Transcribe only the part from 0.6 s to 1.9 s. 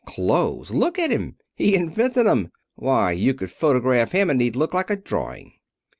Look at him. He